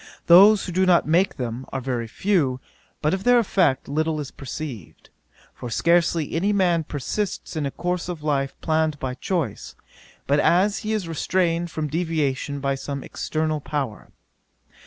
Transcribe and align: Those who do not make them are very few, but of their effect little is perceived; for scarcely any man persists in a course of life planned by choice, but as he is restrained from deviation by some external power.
Those 0.25 0.65
who 0.65 0.71
do 0.71 0.83
not 0.87 1.07
make 1.07 1.35
them 1.37 1.67
are 1.71 1.79
very 1.79 2.07
few, 2.07 2.59
but 3.03 3.13
of 3.13 3.23
their 3.23 3.37
effect 3.37 3.87
little 3.87 4.19
is 4.19 4.31
perceived; 4.31 5.11
for 5.53 5.69
scarcely 5.69 6.33
any 6.33 6.51
man 6.51 6.83
persists 6.83 7.55
in 7.55 7.67
a 7.67 7.69
course 7.69 8.09
of 8.09 8.23
life 8.23 8.59
planned 8.61 8.97
by 8.97 9.13
choice, 9.13 9.75
but 10.25 10.39
as 10.39 10.79
he 10.79 10.91
is 10.93 11.07
restrained 11.07 11.69
from 11.69 11.87
deviation 11.87 12.59
by 12.59 12.73
some 12.73 13.03
external 13.03 13.59
power. 13.61 14.11